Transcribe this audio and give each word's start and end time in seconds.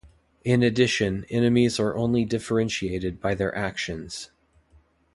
In 0.43 0.63
addition, 0.63 1.27
enemies 1.29 1.79
are 1.79 1.95
only 1.95 2.25
differentiated 2.25 3.21
by 3.21 3.35
their 3.35 3.55
actions. 3.55 4.31